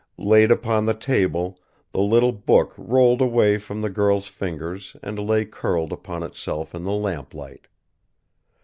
Laid 0.17 0.49
upon 0.49 0.85
the 0.85 0.95
table, 0.95 1.59
the 1.91 1.99
little 2.01 2.31
book 2.31 2.73
rolled 2.75 3.21
away 3.21 3.59
from 3.59 3.81
the 3.81 3.89
girl's 3.91 4.25
fingers 4.25 4.97
and 5.03 5.19
lay 5.19 5.45
curled 5.45 5.93
upon 5.93 6.23
itself 6.23 6.73
in 6.73 6.83
the 6.85 6.91
lamplight. 6.91 7.67